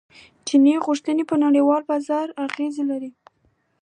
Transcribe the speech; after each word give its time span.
چیني 0.47 0.73
غوښتنې 0.85 1.23
په 1.29 1.35
نړیوال 1.45 1.81
بازار 1.91 2.27
اغیز 2.45 2.75
لري. 2.89 3.11